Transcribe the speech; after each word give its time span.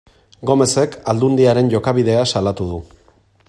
Gomezek 0.49 0.97
Aldundiaren 1.13 1.69
jokabidea 1.75 2.27
salatu 2.35 2.71
du. 2.73 2.81